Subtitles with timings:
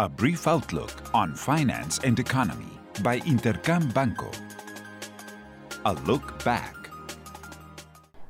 [0.00, 2.70] A brief outlook on finance and economy
[3.02, 4.30] by Intercam Banco.
[5.86, 6.76] A look back.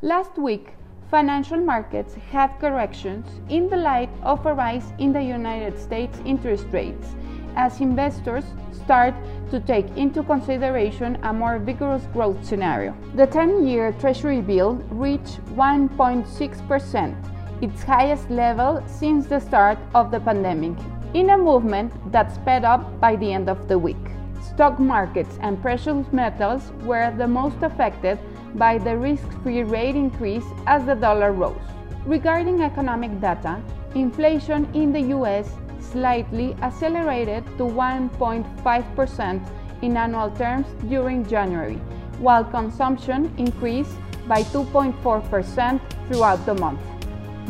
[0.00, 0.70] Last week,
[1.10, 6.64] financial markets had corrections in the light of a rise in the United States interest
[6.70, 7.08] rates
[7.54, 9.12] as investors start
[9.50, 12.96] to take into consideration a more vigorous growth scenario.
[13.14, 17.14] The 10 year Treasury bill reached 1.6%,
[17.60, 20.78] its highest level since the start of the pandemic
[21.15, 23.97] in a movement that sped up by the end of the week.
[24.43, 28.19] Stock markets and precious metals were the most affected
[28.55, 31.57] by the risk free rate increase as the dollar rose.
[32.05, 33.61] Regarding economic data,
[33.95, 39.51] inflation in the US slightly accelerated to 1.5%
[39.83, 41.80] in annual terms during January,
[42.19, 43.97] while consumption increased
[44.27, 46.80] by 2.4% throughout the month.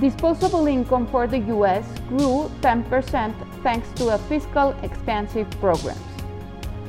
[0.01, 3.35] Disposable income for the US grew 10%
[3.65, 5.99] thanks to a fiscal expansive programs.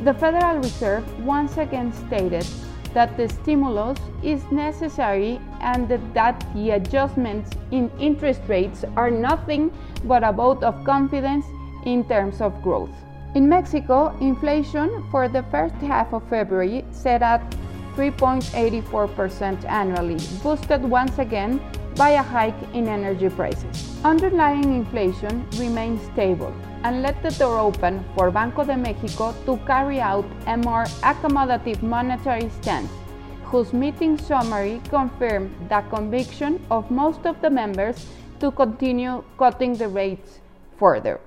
[0.04, 2.46] The Federal Reserve once again stated
[2.94, 9.72] that the stimulus is necessary and that the adjustments in interest rates are nothing
[10.04, 11.46] but a vote of confidence
[11.86, 12.94] in terms of growth.
[13.34, 17.42] In Mexico, inflation for the first half of February set at
[17.96, 21.60] 3.84% annually, boosted once again
[22.00, 24.00] by a hike in energy prices.
[24.06, 26.54] Underlying inflation remains stable
[26.86, 31.84] and let the door open for Banco de Mexico to carry out a more accommodative
[31.84, 32.90] monetary stance,
[33.44, 38.08] whose meeting summary confirmed the conviction of most of the members
[38.40, 40.40] to continue cutting the rates
[40.78, 41.20] further.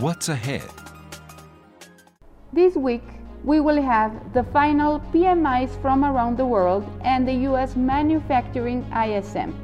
[0.00, 0.64] What's ahead?
[2.50, 3.04] This week,
[3.44, 9.54] we will have the final PMIs from around the world and the US manufacturing ISM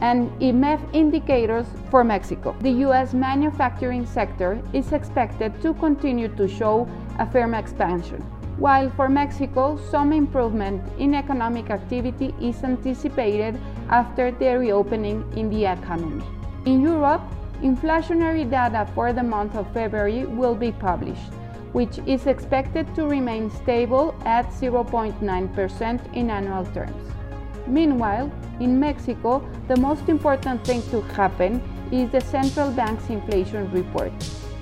[0.00, 2.56] and IMEF indicators for Mexico.
[2.60, 8.20] The US manufacturing sector is expected to continue to show a firm expansion,
[8.58, 13.58] while for Mexico, some improvement in economic activity is anticipated
[13.90, 16.24] after the reopening in the economy.
[16.64, 17.22] In Europe,
[17.62, 21.32] inflationary data for the month of February will be published
[21.72, 27.12] which is expected to remain stable at 0.9% in annual terms.
[27.66, 34.12] Meanwhile, in Mexico, the most important thing to happen is the central bank's inflation report,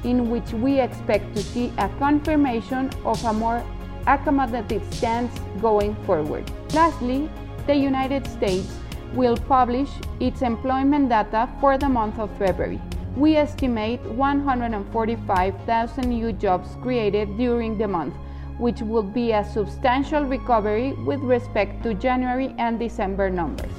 [0.05, 3.65] in which we expect to see a confirmation of a more
[4.07, 6.51] accommodative stance going forward.
[6.75, 7.31] Lastly,
[7.67, 8.79] the United States
[9.15, 9.89] will publish
[10.21, 12.81] its employment data for the month of February
[13.17, 18.15] we estimate 145,000 new jobs created during the month,
[18.59, 23.73] which will be a substantial recovery with respect to January and December numbers.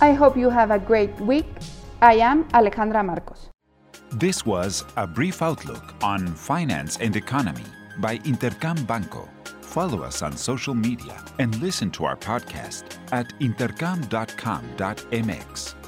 [0.00, 1.46] I hope you have a great week.
[2.02, 3.48] I am Alejandra Marcos.
[4.12, 7.64] This was a brief outlook on finance and economy
[7.98, 9.28] by Intercam Banco.
[9.60, 15.83] Follow us on social media and listen to our podcast at intercam.com.mx.